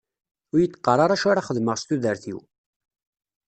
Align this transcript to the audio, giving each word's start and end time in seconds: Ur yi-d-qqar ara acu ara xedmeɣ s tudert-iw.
Ur 0.51 0.59
yi-d-qqar 0.59 0.99
ara 0.99 1.13
acu 1.15 1.27
ara 1.29 1.45
xedmeɣ 1.47 1.75
s 1.77 1.83
tudert-iw. 1.87 2.39